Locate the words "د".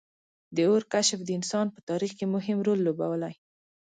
0.55-0.57, 1.23-1.29